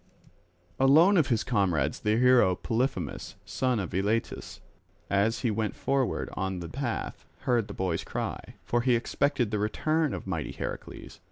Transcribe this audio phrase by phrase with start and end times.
[0.79, 4.59] Alone of his comrades the hero Polyphemus, son of Eilatus,
[5.11, 9.59] as he went forward on the path, heard the boy's cry, for he expected the
[9.59, 11.19] return of mighty Heracles.